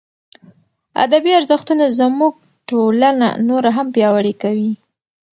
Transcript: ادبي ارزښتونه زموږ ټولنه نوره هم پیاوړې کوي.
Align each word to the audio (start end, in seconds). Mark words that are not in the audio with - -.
ادبي 1.03 1.31
ارزښتونه 1.39 1.85
زموږ 1.99 2.33
ټولنه 2.69 3.27
نوره 3.47 3.69
هم 3.77 3.87
پیاوړې 3.95 4.33
کوي. 4.41 4.71